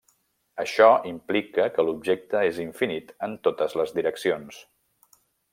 Això 0.63 0.87
implica 1.09 1.67
que 1.75 1.85
l'objecte 1.89 2.43
és 2.53 2.59
infinit 2.65 3.15
en 3.29 3.39
totes 3.49 3.79
les 3.83 3.97
direccions. 3.99 4.63